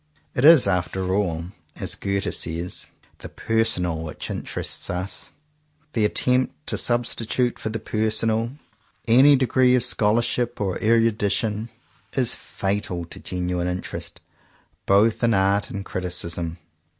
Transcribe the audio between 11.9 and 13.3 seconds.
is fatal to